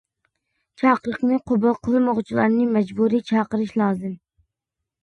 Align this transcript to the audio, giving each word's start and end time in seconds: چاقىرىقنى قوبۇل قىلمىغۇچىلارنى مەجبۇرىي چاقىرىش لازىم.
چاقىرىقنى 0.81 1.37
قوبۇل 1.51 1.75
قىلمىغۇچىلارنى 1.89 2.67
مەجبۇرىي 2.79 3.25
چاقىرىش 3.33 3.79
لازىم. 3.85 4.21